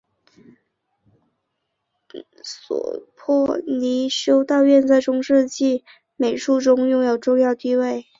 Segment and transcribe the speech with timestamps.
[2.43, 5.83] 索泼查尼修道院在中世纪
[6.17, 8.07] 塞尔维亚美术中拥有重要地位。